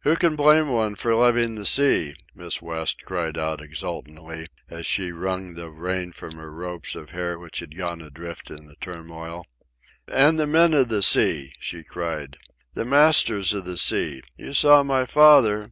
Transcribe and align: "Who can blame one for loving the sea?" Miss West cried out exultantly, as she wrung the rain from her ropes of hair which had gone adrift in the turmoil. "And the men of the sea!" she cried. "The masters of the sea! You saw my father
"Who 0.00 0.16
can 0.16 0.36
blame 0.36 0.68
one 0.68 0.96
for 0.96 1.14
loving 1.14 1.54
the 1.54 1.64
sea?" 1.64 2.14
Miss 2.34 2.60
West 2.60 3.04
cried 3.06 3.38
out 3.38 3.62
exultantly, 3.62 4.48
as 4.68 4.84
she 4.84 5.12
wrung 5.12 5.54
the 5.54 5.70
rain 5.70 6.12
from 6.12 6.32
her 6.34 6.52
ropes 6.52 6.94
of 6.94 7.12
hair 7.12 7.38
which 7.38 7.60
had 7.60 7.74
gone 7.74 8.02
adrift 8.02 8.50
in 8.50 8.66
the 8.66 8.76
turmoil. 8.82 9.46
"And 10.06 10.38
the 10.38 10.46
men 10.46 10.74
of 10.74 10.90
the 10.90 11.02
sea!" 11.02 11.54
she 11.58 11.82
cried. 11.84 12.36
"The 12.74 12.84
masters 12.84 13.54
of 13.54 13.64
the 13.64 13.78
sea! 13.78 14.20
You 14.36 14.52
saw 14.52 14.82
my 14.82 15.06
father 15.06 15.70